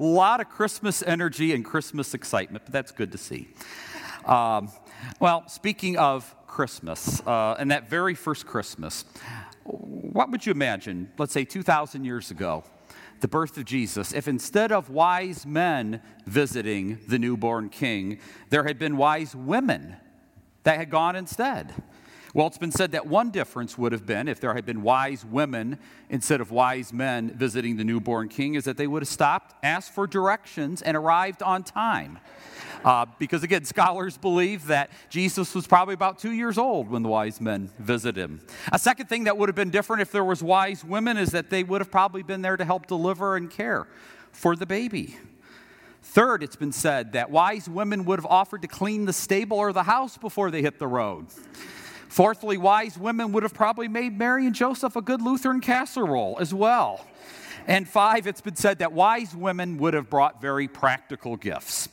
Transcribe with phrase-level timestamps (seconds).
[0.00, 3.46] A lot of Christmas energy and Christmas excitement, but that's good to see.
[4.26, 4.72] Um,
[5.20, 9.04] well, speaking of Christmas, uh, and that very first Christmas,
[9.62, 12.64] what would you imagine, let's say 2,000 years ago,
[13.20, 18.18] the birth of Jesus, if instead of wise men visiting the newborn king,
[18.50, 19.94] there had been wise women
[20.64, 21.72] that had gone instead?
[22.34, 25.24] Well, it's been said that one difference would have been if there had been wise
[25.24, 25.78] women
[26.10, 29.92] instead of wise men visiting the newborn king, is that they would have stopped, asked
[29.92, 32.18] for directions, and arrived on time.
[32.84, 37.08] Uh, because again, scholars believe that Jesus was probably about two years old when the
[37.08, 38.40] wise men visited him.
[38.72, 41.50] A second thing that would have been different if there was wise women is that
[41.50, 43.86] they would have probably been there to help deliver and care
[44.32, 45.16] for the baby.
[46.02, 49.72] Third, it's been said that wise women would have offered to clean the stable or
[49.72, 51.28] the house before they hit the road.
[52.14, 56.54] Fourthly, wise women would have probably made Mary and Joseph a good Lutheran casserole as
[56.54, 57.04] well.
[57.66, 61.88] And five, it's been said that wise women would have brought very practical gifts.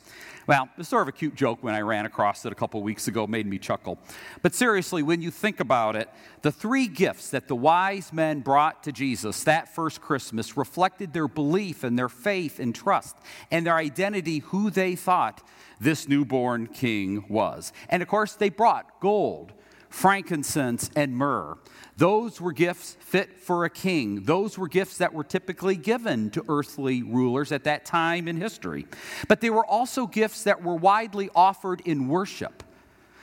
[0.46, 3.08] Well, is sort of a cute joke when I ran across it a couple weeks
[3.08, 3.98] ago, made me chuckle.
[4.42, 6.08] But seriously, when you think about it,
[6.42, 11.26] the three gifts that the wise men brought to Jesus that first Christmas reflected their
[11.26, 13.16] belief and their faith and trust
[13.50, 15.44] and their identity, who they thought
[15.80, 17.72] this newborn king was.
[17.88, 19.52] And of course, they brought gold
[19.92, 21.56] frankincense, and myrrh.
[21.96, 24.24] Those were gifts fit for a king.
[24.24, 28.86] Those were gifts that were typically given to earthly rulers at that time in history.
[29.28, 32.62] But they were also gifts that were widely offered in worship.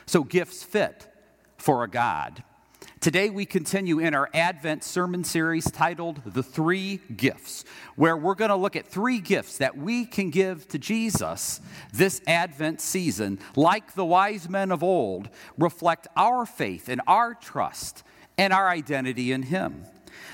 [0.06, 1.08] So, gifts fit
[1.58, 2.44] for a God.
[3.02, 7.64] Today, we continue in our Advent sermon series titled The Three Gifts,
[7.95, 11.61] where we're going to look at three gifts that we can give to Jesus
[11.94, 18.03] this Advent season, like the wise men of old, reflect our faith and our trust
[18.38, 19.86] and our identity in Him.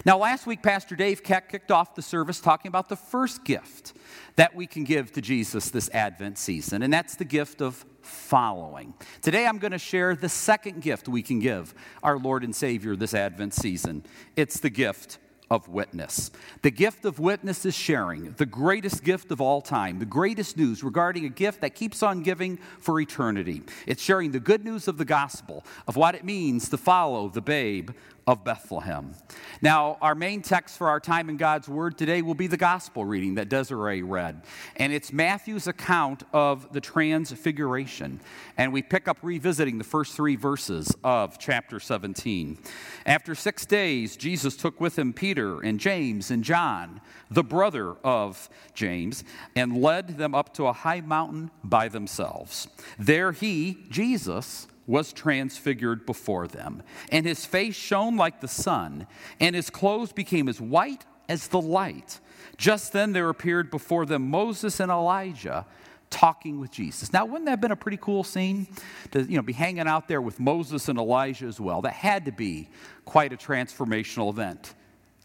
[0.06, 3.94] Now, last week, Pastor Dave Keck kicked off the service talking about the first gift
[4.36, 8.94] that we can give to Jesus this Advent season, and that's the gift of following.
[9.22, 12.96] Today I'm going to share the second gift we can give our Lord and Savior
[12.96, 14.04] this Advent season.
[14.36, 15.18] It's the gift
[15.50, 16.32] of witness.
[16.64, 20.84] The gift of witness is sharing, the greatest gift of all time, the greatest news
[20.84, 23.62] regarding a gift that keeps on giving for eternity.
[23.86, 27.42] It's sharing the good news of the gospel, of what it means to follow the
[27.42, 27.92] babe
[28.28, 29.14] of Bethlehem.
[29.62, 33.06] Now, our main text for our time in God's Word today will be the gospel
[33.06, 34.42] reading that Desiree read.
[34.78, 38.20] And it's Matthew's account of the Transfiguration.
[38.58, 42.58] And we pick up revisiting the first three verses of chapter 17.
[43.06, 48.50] After six days, Jesus took with him Peter and James and John, the brother of
[48.74, 49.24] James,
[49.56, 52.68] and led them up to a high mountain by themselves.
[52.98, 59.08] There he, Jesus, was transfigured before them, and his face shone like the sun,
[59.40, 62.20] and his clothes became as white as the light.
[62.58, 65.66] Just then there appeared before them Moses and Elijah
[66.10, 67.12] talking with Jesus.
[67.12, 68.68] Now, wouldn't that have been a pretty cool scene
[69.12, 71.82] to you know, be hanging out there with Moses and Elijah as well?
[71.82, 72.70] That had to be
[73.04, 74.76] quite a transformational event,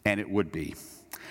[0.05, 0.75] and it would be.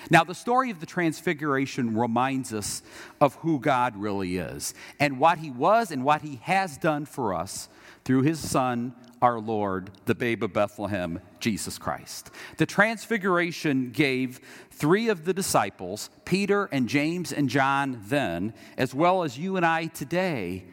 [0.08, 2.82] Now, the story of the Transfiguration reminds us
[3.20, 7.34] of who God really is and what He was and what He has done for
[7.34, 7.68] us
[8.04, 12.30] through his Son, our Lord, the babe of Bethlehem, Jesus Christ.
[12.56, 14.40] The Transfiguration gave
[14.70, 19.66] three of the disciples, Peter and James and John, then, as well as you and
[19.66, 20.64] I today,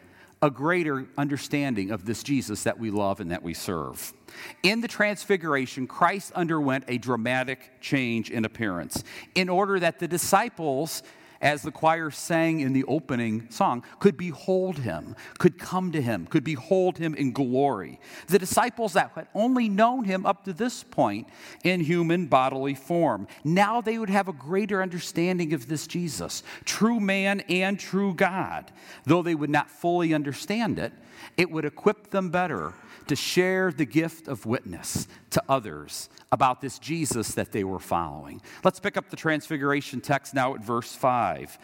[0.41, 4.13] a greater understanding of this Jesus that we love and that we serve.
[4.61, 9.03] In the Transfiguration, Christ underwent a dramatic change in appearance
[9.33, 11.01] in order that the disciples
[11.41, 16.25] as the choir sang in the opening song, could behold him, could come to him,
[16.27, 17.99] could behold him in glory.
[18.27, 21.27] The disciples that had only known him up to this point
[21.63, 26.99] in human bodily form, now they would have a greater understanding of this Jesus, true
[26.99, 28.71] man and true God.
[29.05, 30.93] Though they would not fully understand it,
[31.35, 32.73] it would equip them better
[33.08, 38.41] to share the gift of witness to others about this Jesus that they were following.
[38.63, 41.58] Let's pick up the Transfiguration text now at verse 5.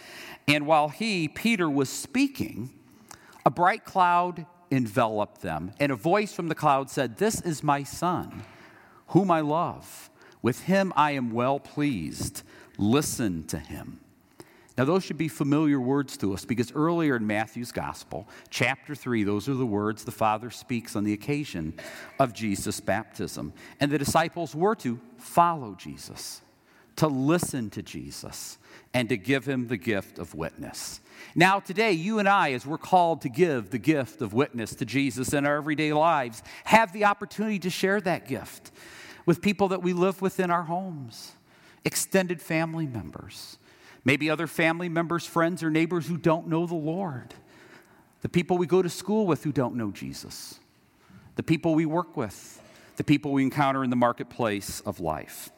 [0.48, 2.70] And while he, Peter, was speaking,
[3.46, 7.84] a bright cloud enveloped them, and a voice from the cloud said, This is my
[7.84, 8.44] son,
[9.08, 10.10] whom I love.
[10.42, 12.44] With him I am well pleased.
[12.78, 14.00] Listen to him.
[14.78, 19.24] Now, those should be familiar words to us because earlier in Matthew's Gospel, chapter 3,
[19.24, 21.76] those are the words the Father speaks on the occasion
[22.20, 23.54] of Jesus' baptism.
[23.80, 26.42] And the disciples were to follow Jesus,
[26.96, 28.58] to listen to Jesus,
[28.96, 31.02] and to give him the gift of witness.
[31.36, 34.86] Now, today, you and I, as we're called to give the gift of witness to
[34.86, 38.72] Jesus in our everyday lives, have the opportunity to share that gift
[39.28, 41.34] with people that we live with in our homes,
[41.86, 43.60] extended family members
[44.06, 47.34] Maybe other family members, friends, or neighbors who don't know the Lord.
[48.22, 50.60] The people we go to school with who don't know Jesus.
[51.36, 52.62] The people we work with.
[52.98, 55.50] The people we encounter in the marketplace of life.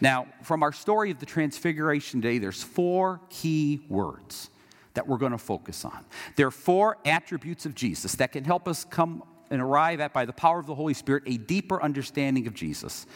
[0.00, 4.50] Now, from our story of the Transfiguration Day, there's four key words
[4.94, 6.04] that we're going to focus on.
[6.36, 10.24] There are four attributes of Jesus that can help us come and arrive at, by
[10.24, 13.06] the power of the Holy Spirit, a deeper understanding of Jesus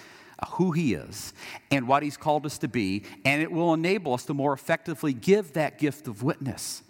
[0.51, 1.33] who He is
[1.71, 5.13] and what He's called us to be, and it will enable us to more effectively
[5.13, 6.83] give that gift of witness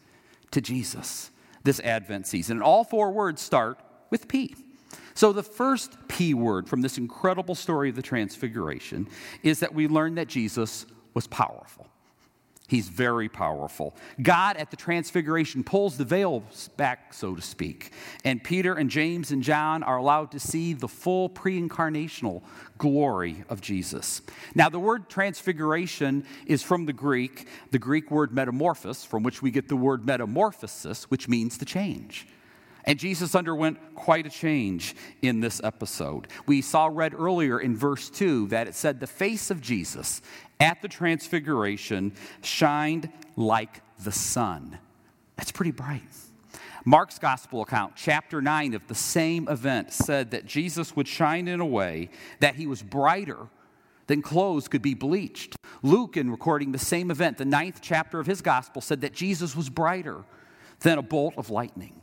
[0.50, 1.31] to Jesus
[1.65, 2.59] this Advent season.
[2.59, 3.79] And all four words start
[4.11, 4.55] with P.
[5.15, 9.09] So, the first P word from this incredible story of the Transfiguration
[9.43, 11.89] is that we learn that Jesus was powerful.
[12.69, 13.97] He's very powerful.
[14.20, 16.44] God at the transfiguration pulls the veil
[16.76, 17.93] back, so to speak.
[18.25, 22.43] And Peter and James and John are allowed to see the full pre incarnational
[22.76, 24.20] glory of Jesus.
[24.55, 29.50] Now, the word transfiguration is from the Greek, the Greek word metamorphosis, from which we
[29.50, 32.26] get the word metamorphosis, which means to change.
[32.85, 36.29] And Jesus underwent quite a change in this episode.
[36.47, 40.23] We saw read earlier in verse 2 that it said the face of Jesus
[40.60, 42.12] at the transfiguration
[42.43, 44.78] shined like the sun.
[45.37, 46.02] That's pretty bright.
[46.84, 51.60] Mark's gospel account, chapter 9 of the same event, said that Jesus would shine in
[51.60, 52.08] a way
[52.40, 53.49] that he was brighter
[54.06, 55.55] than clothes could be bleached.
[55.82, 59.54] Luke, in recording the same event, the ninth chapter of his gospel, said that Jesus
[59.54, 60.25] was brighter
[60.81, 62.00] than a bolt of lightning.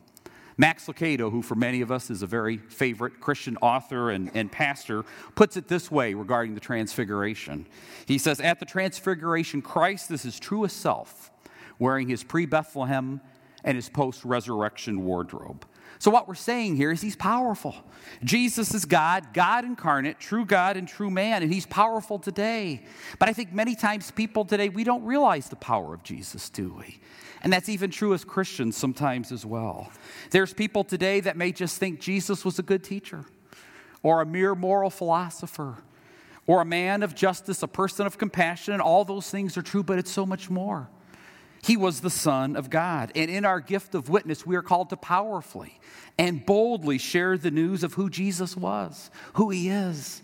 [0.57, 4.51] Max Lucado, who for many of us is a very favorite Christian author and, and
[4.51, 5.03] pastor,
[5.35, 7.67] puts it this way regarding the Transfiguration.
[8.05, 11.31] He says, At the Transfiguration, Christ is his truest self,
[11.77, 13.19] wearing his pre Bethlehem
[13.63, 15.65] and his post resurrection wardrobe.
[15.99, 17.75] So, what we're saying here is he's powerful.
[18.23, 22.83] Jesus is God, God incarnate, true God and true man, and he's powerful today.
[23.19, 26.73] But I think many times people today, we don't realize the power of Jesus, do
[26.73, 26.99] we?
[27.41, 29.91] And that's even true as Christians sometimes as well.
[30.31, 33.25] There's people today that may just think Jesus was a good teacher,
[34.03, 35.77] or a mere moral philosopher,
[36.47, 39.83] or a man of justice, a person of compassion, and all those things are true,
[39.83, 40.89] but it's so much more.
[41.65, 43.11] He was the Son of God.
[43.15, 45.79] And in our gift of witness, we are called to powerfully
[46.15, 50.21] and boldly share the news of who Jesus was, who He is,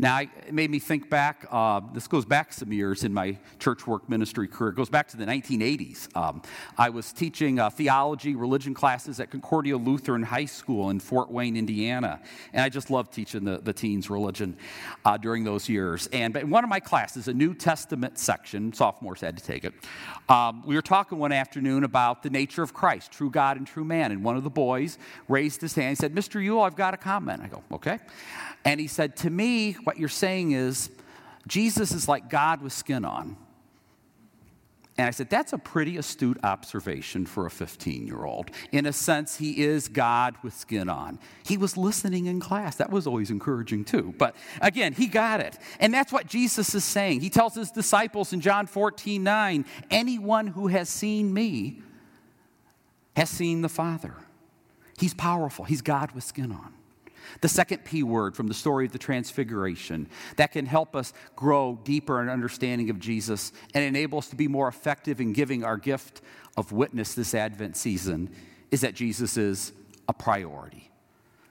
[0.00, 1.44] now, it made me think back.
[1.50, 4.70] Uh, this goes back some years in my church work ministry career.
[4.70, 6.16] It goes back to the 1980s.
[6.16, 6.40] Um,
[6.76, 11.56] I was teaching uh, theology, religion classes at Concordia Lutheran High School in Fort Wayne,
[11.56, 12.20] Indiana.
[12.52, 14.56] And I just loved teaching the, the teens religion
[15.04, 16.08] uh, during those years.
[16.12, 19.74] And in one of my classes, a New Testament section, sophomores had to take it,
[20.28, 23.84] um, we were talking one afternoon about the nature of Christ, true God and true
[23.84, 24.12] man.
[24.12, 24.96] And one of the boys
[25.26, 26.40] raised his hand and said, Mr.
[26.40, 27.42] Yule, I've got a comment.
[27.42, 27.98] I go, okay.
[28.68, 30.90] And he said, To me, what you're saying is
[31.46, 33.38] Jesus is like God with skin on.
[34.98, 38.50] And I said, That's a pretty astute observation for a 15 year old.
[38.70, 41.18] In a sense, he is God with skin on.
[41.46, 42.76] He was listening in class.
[42.76, 44.14] That was always encouraging, too.
[44.18, 45.56] But again, he got it.
[45.80, 47.22] And that's what Jesus is saying.
[47.22, 51.80] He tells his disciples in John 14 9, Anyone who has seen me
[53.16, 54.12] has seen the Father.
[54.98, 56.74] He's powerful, he's God with skin on.
[57.40, 61.78] The second P word from the story of the Transfiguration that can help us grow
[61.84, 65.76] deeper in understanding of Jesus and enable us to be more effective in giving our
[65.76, 66.20] gift
[66.56, 68.30] of witness this Advent season
[68.70, 69.72] is that Jesus is
[70.08, 70.90] a priority.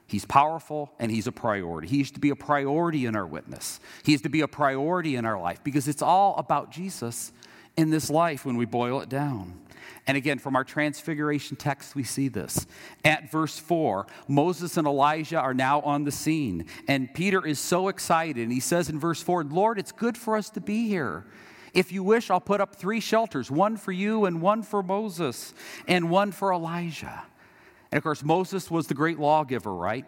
[0.06, 1.86] He's powerful and he's a priority.
[1.88, 3.78] He is to be a priority in our witness.
[4.02, 7.32] He is to be a priority in our life because it's all about Jesus
[7.76, 9.60] in this life when we boil it down.
[10.06, 12.66] And again, from our transfiguration text, we see this.
[13.04, 16.66] At verse 4, Moses and Elijah are now on the scene.
[16.86, 18.42] And Peter is so excited.
[18.42, 21.26] And he says in verse 4, Lord, it's good for us to be here.
[21.74, 25.52] If you wish, I'll put up three shelters one for you, and one for Moses,
[25.86, 27.22] and one for Elijah.
[27.90, 30.06] And of course, Moses was the great lawgiver, right?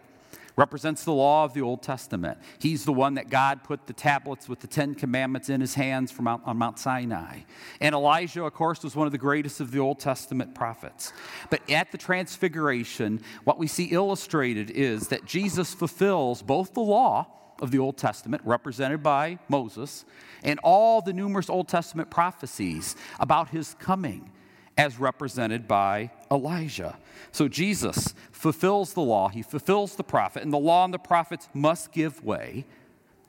[0.61, 2.37] Represents the law of the Old Testament.
[2.59, 6.11] He's the one that God put the tablets with the Ten Commandments in his hands
[6.11, 7.39] from Mount, on Mount Sinai.
[7.79, 11.13] And Elijah, of course, was one of the greatest of the Old Testament prophets.
[11.49, 17.25] But at the Transfiguration, what we see illustrated is that Jesus fulfills both the law
[17.59, 20.05] of the Old Testament, represented by Moses,
[20.43, 24.29] and all the numerous Old Testament prophecies about his coming
[24.81, 26.97] as represented by Elijah.
[27.31, 31.47] So Jesus fulfills the law, he fulfills the prophet, and the law and the prophets
[31.53, 32.65] must give way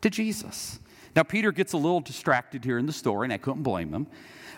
[0.01, 0.81] to Jesus.
[1.15, 4.07] Now, Peter gets a little distracted here in the story, and I couldn't blame him.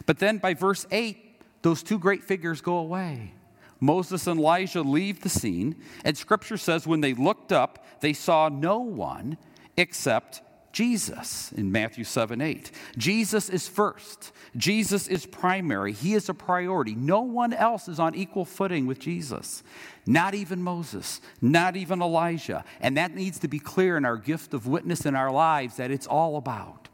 [0.06, 1.18] But then by verse 8,
[1.62, 3.34] those two great figures go away.
[3.80, 5.74] Moses and Elijah leave the scene,
[6.04, 9.36] and scripture says when they looked up, they saw no one
[9.76, 10.42] except
[10.74, 12.72] Jesus in Matthew 7 8.
[12.98, 14.32] Jesus is first.
[14.56, 15.92] Jesus is primary.
[15.92, 16.96] He is a priority.
[16.96, 19.62] No one else is on equal footing with Jesus.
[20.04, 22.64] Not even Moses, not even Elijah.
[22.80, 25.92] And that needs to be clear in our gift of witness in our lives that
[25.92, 26.88] it's all about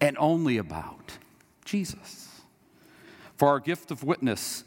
[0.00, 1.18] and only about
[1.66, 2.40] Jesus.
[3.36, 4.64] For our gift of witness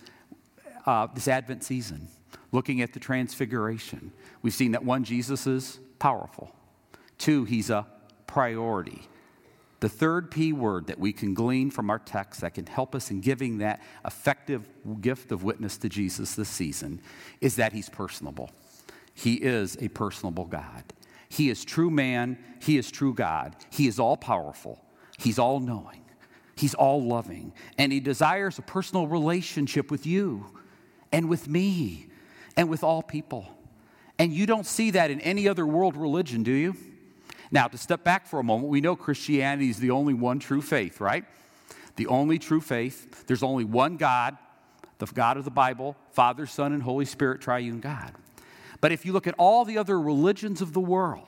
[0.85, 2.09] uh, this Advent season,
[2.51, 4.11] looking at the transfiguration,
[4.43, 6.51] we've seen that one, Jesus is powerful.
[7.17, 7.87] Two, he's a
[8.31, 9.01] priority.
[9.81, 13.11] The third P word that we can glean from our text that can help us
[13.11, 14.69] in giving that effective
[15.01, 17.01] gift of witness to Jesus this season
[17.41, 18.49] is that he's personable.
[19.13, 20.85] He is a personable God.
[21.27, 23.57] He is true man, he is true God.
[23.69, 24.81] He is all powerful,
[25.19, 26.05] he's all knowing,
[26.55, 30.45] he's all loving, and he desires a personal relationship with you
[31.11, 32.07] and with me
[32.55, 33.45] and with all people.
[34.17, 36.77] And you don't see that in any other world religion, do you?
[37.51, 40.61] Now, to step back for a moment, we know Christianity is the only one true
[40.61, 41.25] faith, right?
[41.97, 43.27] The only true faith.
[43.27, 44.37] There's only one God,
[44.99, 48.13] the God of the Bible, Father, Son, and Holy Spirit, triune God.
[48.79, 51.27] But if you look at all the other religions of the world,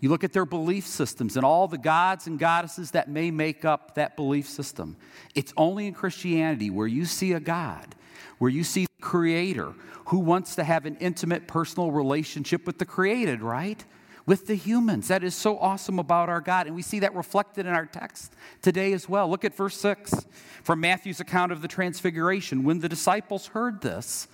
[0.00, 3.66] you look at their belief systems and all the gods and goddesses that may make
[3.66, 4.96] up that belief system.
[5.34, 7.94] It's only in Christianity where you see a God,
[8.38, 9.74] where you see the Creator
[10.06, 13.84] who wants to have an intimate personal relationship with the created, right?
[14.26, 15.08] With the humans.
[15.08, 16.66] That is so awesome about our God.
[16.66, 19.28] And we see that reflected in our text today as well.
[19.28, 20.26] Look at verse 6
[20.62, 22.64] from Matthew's account of the Transfiguration.
[22.64, 24.28] When the disciples heard this,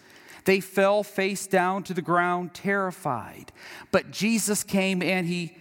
[0.44, 3.52] they fell face down to the ground, terrified.
[3.90, 5.56] But Jesus came and he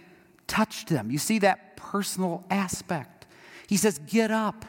[0.46, 1.10] touched them.
[1.10, 3.26] You see that personal aspect.
[3.66, 4.64] He says, Get up,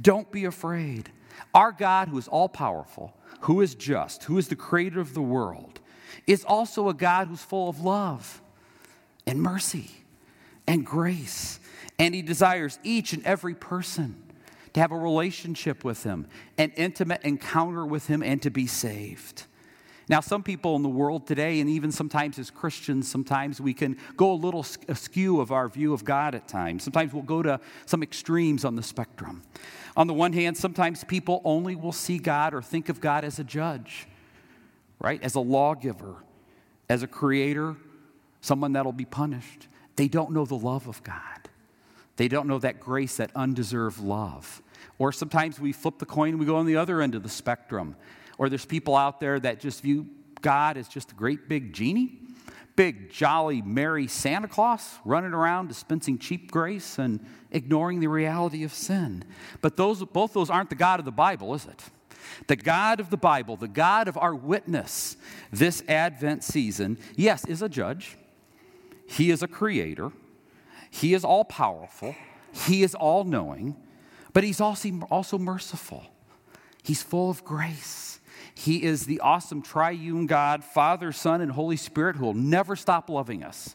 [0.00, 1.10] don't be afraid.
[1.54, 5.22] Our God, who is all powerful, who is just, who is the creator of the
[5.22, 5.80] world,
[6.26, 8.42] is also a God who's full of love
[9.28, 9.90] and mercy
[10.66, 11.60] and grace.
[11.98, 14.16] And He desires each and every person
[14.72, 19.44] to have a relationship with Him, an intimate encounter with Him, and to be saved.
[20.08, 23.98] Now, some people in the world today, and even sometimes as Christians, sometimes we can
[24.16, 26.82] go a little askew of our view of God at times.
[26.82, 29.42] Sometimes we'll go to some extremes on the spectrum.
[29.98, 33.38] On the one hand, sometimes people only will see God or think of God as
[33.38, 34.06] a judge,
[34.98, 35.22] right?
[35.22, 36.16] As a lawgiver,
[36.88, 37.76] as a creator,
[38.40, 39.68] someone that'll be punished.
[39.96, 41.48] They don't know the love of God.
[42.16, 44.62] They don't know that grace, that undeserved love.
[44.98, 47.28] Or sometimes we flip the coin and we go on the other end of the
[47.28, 47.96] spectrum.
[48.38, 50.06] Or there's people out there that just view
[50.40, 52.20] God as just a great big genie,
[52.76, 58.72] big, jolly, merry Santa Claus running around dispensing cheap grace and ignoring the reality of
[58.72, 59.24] sin.
[59.60, 61.82] But those, both those aren't the God of the Bible, is it?
[62.46, 65.16] The God of the Bible, the God of our witness
[65.52, 68.16] this Advent season, yes, is a judge.
[69.08, 70.12] He is a creator,
[70.90, 72.14] He is all powerful,
[72.52, 73.74] He is all knowing,
[74.32, 76.04] but He's also, also merciful.
[76.84, 78.20] He's full of grace.
[78.54, 83.08] He is the awesome triune God, Father, Son, and Holy Spirit who will never stop
[83.08, 83.74] loving us.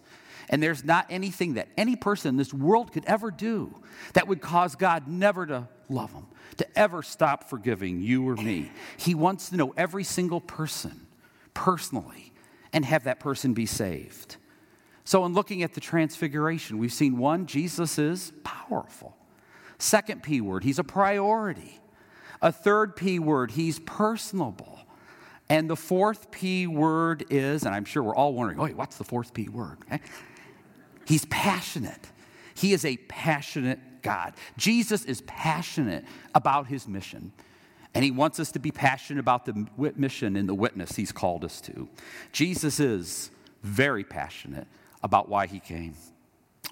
[0.50, 3.74] And there's not anything that any person in this world could ever do
[4.13, 8.72] that would cause God never to love them, to ever stop forgiving you or me.
[8.98, 11.08] He wants to know every single person
[11.54, 12.34] personally
[12.72, 14.38] and have that person be saved.
[15.06, 19.18] So, in looking at the transfiguration, we've seen one, Jesus is powerful.
[19.78, 21.80] Second P word, he's a priority.
[22.42, 24.80] A third P word, he's personable.
[25.50, 29.04] And the fourth P word is, and I'm sure we're all wondering, oh, what's the
[29.04, 29.78] fourth P word?
[29.84, 30.02] Okay?
[31.06, 32.08] He's passionate.
[32.56, 34.34] He is a passionate God.
[34.58, 37.34] Jesus is passionate about his mission.
[37.94, 41.44] And he wants us to be passionate about the mission and the witness he's called
[41.46, 41.88] us to.
[42.32, 43.32] Jesus is
[43.62, 44.68] very passionate
[45.04, 45.96] about why he came.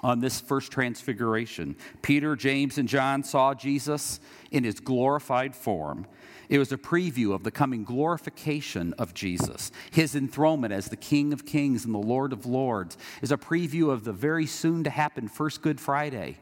[0.03, 4.19] On this first transfiguration, Peter, James, and John saw Jesus
[4.49, 6.07] in his glorified form.
[6.49, 9.71] It was a preview of the coming glorification of Jesus.
[9.91, 13.89] His enthronement as the King of Kings and the Lord of Lords is a preview
[13.91, 16.39] of the very soon to happen first Good Friday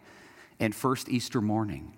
[0.59, 1.93] and first Easter morning.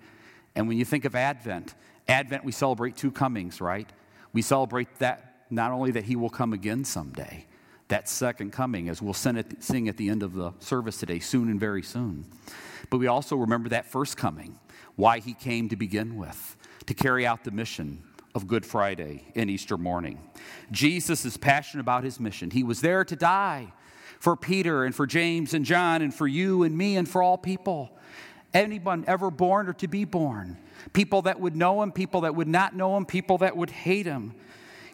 [0.54, 1.74] And when you think of Advent,
[2.08, 3.88] Advent, we celebrate two comings, right?
[4.32, 7.46] We celebrate that not only that he will come again someday,
[7.92, 11.60] that second coming, as we'll sing at the end of the service today, soon and
[11.60, 12.24] very soon.
[12.88, 14.58] But we also remember that first coming,
[14.96, 16.56] why he came to begin with,
[16.86, 18.02] to carry out the mission
[18.34, 20.18] of Good Friday and Easter morning.
[20.70, 22.50] Jesus is passionate about his mission.
[22.50, 23.74] He was there to die
[24.18, 27.36] for Peter and for James and John and for you and me and for all
[27.36, 27.94] people.
[28.54, 30.56] Anyone ever born or to be born.
[30.94, 34.06] People that would know him, people that would not know him, people that would hate
[34.06, 34.34] him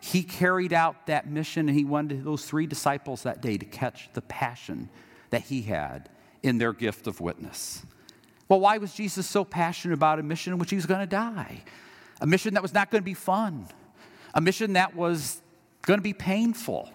[0.01, 4.09] he carried out that mission and he wanted those three disciples that day to catch
[4.13, 4.89] the passion
[5.31, 6.09] that he had
[6.43, 7.85] in their gift of witness.
[8.49, 11.07] Well, why was Jesus so passionate about a mission in which he was going to
[11.07, 11.63] die?
[12.21, 13.69] A mission that was not going to be fun,
[14.35, 15.41] a mission that was
[15.83, 16.91] going to be painful.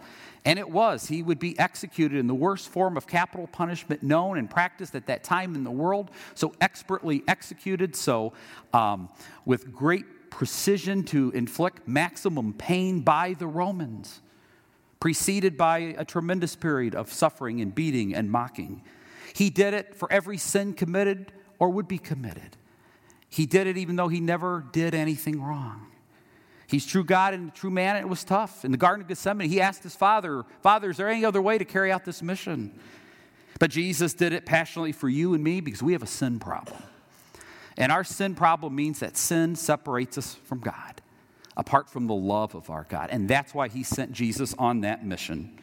[0.45, 1.07] And it was.
[1.07, 5.05] He would be executed in the worst form of capital punishment known and practiced at
[5.07, 8.33] that time in the world, so expertly executed, so
[8.73, 9.07] um,
[9.45, 14.19] with great precision to inflict maximum pain by the Romans,
[14.99, 18.81] preceded by a tremendous period of suffering and beating and mocking.
[19.35, 22.57] He did it for every sin committed or would be committed.
[23.29, 25.87] He did it even though he never did anything wrong.
[26.67, 28.65] He's true God and true man, and it was tough.
[28.65, 31.59] In the Garden of Gethsemane, he asked his father, Father, is there any other way
[31.59, 32.79] to carry out this mission?
[33.59, 36.81] But Jesus did it passionately for you and me because we have a sin problem.
[37.77, 41.01] And our sin problem means that sin separates us from God,
[41.57, 43.09] apart from the love of our God.
[43.11, 45.59] And that's why he sent Jesus on that mission.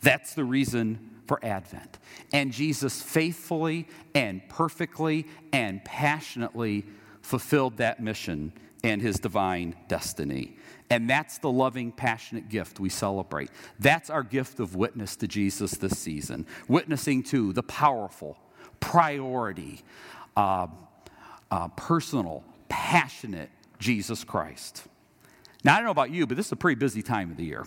[0.00, 1.98] That's the reason for Advent.
[2.32, 6.84] And Jesus faithfully and perfectly and passionately
[7.22, 10.58] fulfilled that mission and his divine destiny.
[10.90, 13.50] And that's the loving, passionate gift we celebrate.
[13.78, 16.46] That's our gift of witness to Jesus this season.
[16.68, 18.36] Witnessing to the powerful,
[18.80, 19.80] priority,
[20.36, 20.66] uh,
[21.54, 24.82] uh, personal, passionate Jesus Christ.
[25.62, 27.44] Now, I don't know about you, but this is a pretty busy time of the
[27.44, 27.64] year.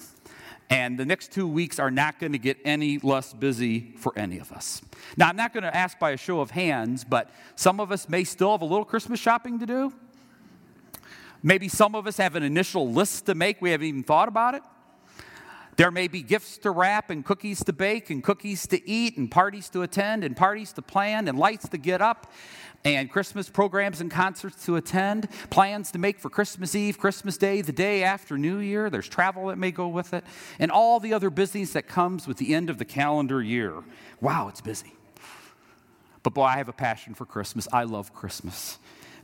[0.70, 4.40] And the next two weeks are not going to get any less busy for any
[4.40, 4.82] of us.
[5.16, 8.10] Now, I'm not going to ask by a show of hands, but some of us
[8.10, 9.94] may still have a little Christmas shopping to do.
[11.42, 14.54] Maybe some of us have an initial list to make, we haven't even thought about
[14.54, 14.64] it.
[15.78, 19.30] There may be gifts to wrap, and cookies to bake, and cookies to eat, and
[19.30, 22.34] parties to attend, and parties to plan, and lights to get up,
[22.84, 27.62] and Christmas programs and concerts to attend, plans to make for Christmas Eve, Christmas Day,
[27.62, 28.90] the day after New Year.
[28.90, 30.24] There's travel that may go with it,
[30.60, 33.84] and all the other business that comes with the end of the calendar year.
[34.22, 34.94] Wow, it's busy.
[36.24, 37.68] But boy, I have a passion for Christmas.
[37.72, 38.78] I love Christmas.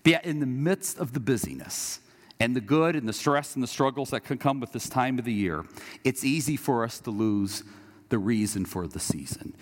[0.03, 1.99] But yet, in the midst of the busyness,
[2.39, 5.17] and the good and the stress and the struggles that can come with this time
[5.17, 5.65] of the year,
[6.03, 7.63] it's easy for us to lose
[8.09, 9.55] the reason for the season.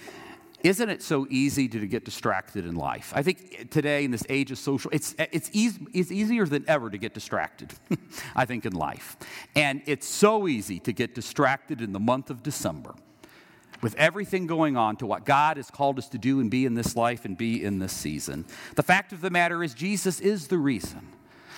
[0.63, 3.11] Isn't it so easy to get distracted in life?
[3.15, 6.89] I think today, in this age of social, it's, it's, easy, it's easier than ever
[6.89, 7.73] to get distracted,
[8.35, 9.17] I think, in life.
[9.55, 12.93] And it's so easy to get distracted in the month of December
[13.81, 16.75] with everything going on to what God has called us to do and be in
[16.75, 18.45] this life and be in this season.
[18.75, 21.07] The fact of the matter is, Jesus is the reason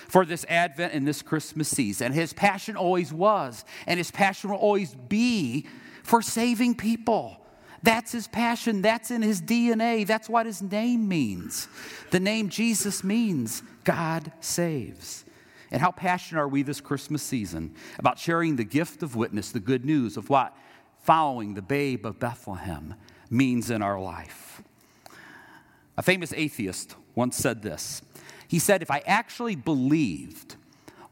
[0.08, 2.12] for this Advent and this Christmas season.
[2.12, 5.66] His passion always was, and his passion will always be
[6.02, 7.43] for saving people.
[7.84, 8.80] That's his passion.
[8.80, 10.06] That's in his DNA.
[10.06, 11.68] That's what his name means.
[12.12, 15.26] The name Jesus means God saves.
[15.70, 19.60] And how passionate are we this Christmas season about sharing the gift of witness, the
[19.60, 20.56] good news of what
[21.00, 22.94] following the babe of Bethlehem
[23.28, 24.62] means in our life?
[25.98, 28.00] A famous atheist once said this
[28.48, 30.56] He said, If I actually believed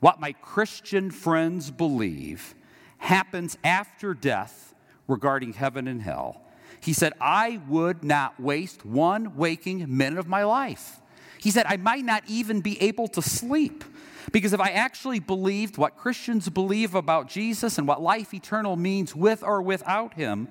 [0.00, 2.54] what my Christian friends believe
[2.96, 4.74] happens after death
[5.06, 6.42] regarding heaven and hell,
[6.82, 11.00] he said, I would not waste one waking minute of my life.
[11.38, 13.84] He said, I might not even be able to sleep.
[14.32, 19.14] Because if I actually believed what Christians believe about Jesus and what life eternal means
[19.14, 20.48] with or without him,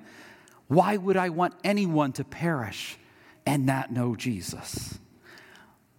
[0.68, 2.98] why would I want anyone to perish
[3.44, 4.98] and not know Jesus?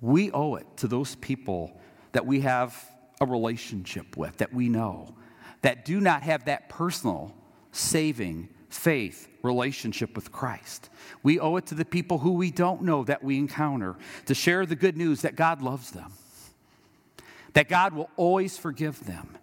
[0.02, 1.80] We owe it to those people
[2.12, 2.76] that we have
[3.22, 5.16] a relationship with, that we know,
[5.62, 7.34] that do not have that personal
[7.72, 10.90] saving faith relationship with Christ.
[11.22, 14.66] We owe it to the people who we don't know that we encounter to share
[14.66, 16.12] the good news that God loves them,
[17.54, 19.38] that God will always forgive them.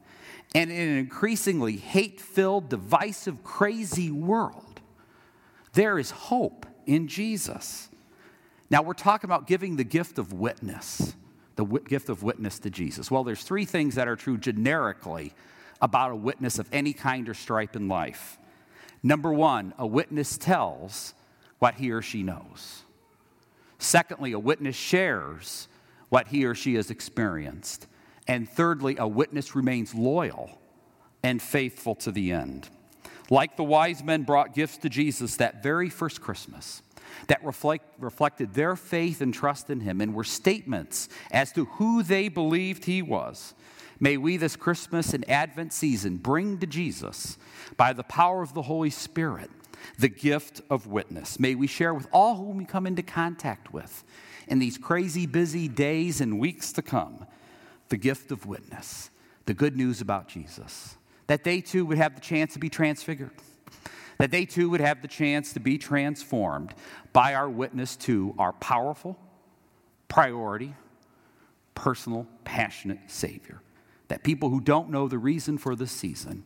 [0.55, 4.81] And in an increasingly hate filled, divisive, crazy world,
[5.75, 7.89] there is hope in Jesus.
[8.69, 11.15] Now, we're talking about giving the gift of witness,
[11.55, 13.11] the gift of witness to Jesus.
[13.11, 15.33] Well, there's three things that are true generically
[15.81, 18.39] about a witness of any kind or stripe in life.
[19.03, 21.15] Number one, a witness tells
[21.59, 22.83] what he or she knows.
[23.79, 25.69] Secondly, a witness shares
[26.11, 27.87] what he or she has experienced.
[28.29, 30.59] And thirdly, a witness remains loyal
[31.23, 32.69] and faithful to the end.
[33.31, 36.83] Like the wise men brought gifts to Jesus that very first Christmas
[37.29, 42.03] that reflect, reflected their faith and trust in him and were statements as to who
[42.03, 43.55] they believed he was.
[44.01, 47.37] May we this Christmas and Advent season bring to Jesus,
[47.77, 49.51] by the power of the Holy Spirit,
[49.99, 51.39] the gift of witness.
[51.39, 54.03] May we share with all whom we come into contact with
[54.49, 57.27] in these crazy, busy days and weeks to come
[57.91, 59.11] the gift of witness,
[59.47, 63.33] the good news about Jesus, that they too would have the chance to be transfigured
[64.21, 66.75] that they too would have the chance to be transformed
[67.11, 69.19] by our witness to our powerful,
[70.09, 70.75] priority,
[71.75, 73.63] personal, passionate Savior.
[74.11, 76.43] That people who don't know the reason for the season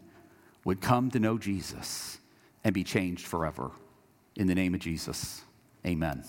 [0.64, 2.18] would come to know Jesus
[2.62, 3.70] and be changed forever.
[4.36, 5.40] In the name of Jesus,
[5.86, 6.24] amen.